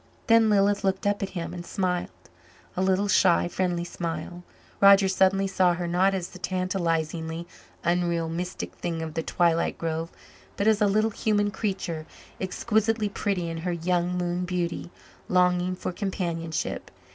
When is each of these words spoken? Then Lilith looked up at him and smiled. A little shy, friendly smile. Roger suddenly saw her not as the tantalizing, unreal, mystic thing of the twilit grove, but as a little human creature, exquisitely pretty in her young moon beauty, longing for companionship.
Then 0.25 0.49
Lilith 0.49 0.83
looked 0.83 1.05
up 1.05 1.21
at 1.21 1.29
him 1.37 1.53
and 1.53 1.63
smiled. 1.63 2.09
A 2.75 2.81
little 2.81 3.07
shy, 3.07 3.47
friendly 3.47 3.83
smile. 3.83 4.41
Roger 4.81 5.07
suddenly 5.07 5.45
saw 5.45 5.75
her 5.75 5.85
not 5.85 6.15
as 6.15 6.29
the 6.29 6.39
tantalizing, 6.39 7.45
unreal, 7.83 8.27
mystic 8.27 8.73
thing 8.73 9.03
of 9.03 9.13
the 9.13 9.21
twilit 9.21 9.77
grove, 9.77 10.11
but 10.57 10.65
as 10.65 10.81
a 10.81 10.87
little 10.87 11.11
human 11.11 11.51
creature, 11.51 12.07
exquisitely 12.39 13.09
pretty 13.09 13.47
in 13.47 13.57
her 13.57 13.73
young 13.73 14.17
moon 14.17 14.43
beauty, 14.43 14.89
longing 15.29 15.75
for 15.75 15.91
companionship. 15.91 16.89